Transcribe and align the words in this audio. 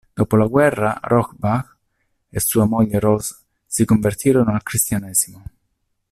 Dopo 0.19 0.35
la 0.35 0.47
guerra, 0.47 0.97
Rohrbach 0.99 1.77
e 2.27 2.39
sua 2.39 2.65
moglie 2.65 2.97
Rose 2.97 3.37
si 3.67 3.85
convertirono 3.85 4.51
al 4.51 4.63
cristianesimo. 4.63 5.43